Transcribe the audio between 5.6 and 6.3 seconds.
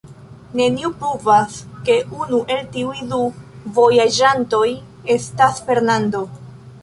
Fernando.